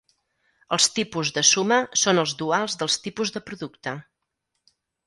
Els 0.77 0.87
tipus 0.95 1.31
de 1.35 1.43
suma 1.51 1.79
són 2.07 2.23
els 2.25 2.35
duals 2.43 2.81
dels 2.81 2.99
tipus 3.07 3.37
de 3.39 3.47
producte. 3.53 3.97